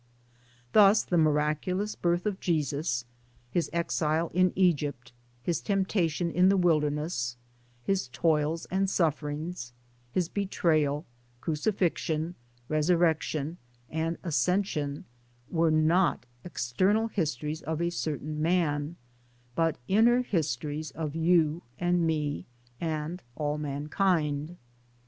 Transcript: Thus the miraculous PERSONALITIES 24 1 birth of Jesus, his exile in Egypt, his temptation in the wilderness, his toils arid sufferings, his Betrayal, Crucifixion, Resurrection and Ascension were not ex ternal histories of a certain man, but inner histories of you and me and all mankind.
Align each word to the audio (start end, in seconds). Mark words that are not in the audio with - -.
Thus 0.71 1.03
the 1.03 1.15
miraculous 1.15 1.93
PERSONALITIES 1.93 2.25
24 2.31 2.31
1 2.31 2.33
birth 2.33 2.33
of 2.33 2.39
Jesus, 2.43 3.05
his 3.51 3.69
exile 3.71 4.31
in 4.33 4.51
Egypt, 4.55 5.11
his 5.43 5.61
temptation 5.61 6.31
in 6.31 6.49
the 6.49 6.57
wilderness, 6.57 7.37
his 7.83 8.07
toils 8.07 8.65
arid 8.71 8.89
sufferings, 8.89 9.73
his 10.11 10.27
Betrayal, 10.27 11.05
Crucifixion, 11.39 12.33
Resurrection 12.67 13.59
and 13.91 14.17
Ascension 14.23 15.05
were 15.51 15.69
not 15.69 16.25
ex 16.43 16.73
ternal 16.75 17.11
histories 17.11 17.61
of 17.61 17.79
a 17.79 17.91
certain 17.91 18.41
man, 18.41 18.95
but 19.53 19.77
inner 19.87 20.23
histories 20.23 20.89
of 20.89 21.15
you 21.15 21.61
and 21.77 22.07
me 22.07 22.47
and 22.79 23.21
all 23.35 23.59
mankind. 23.59 24.57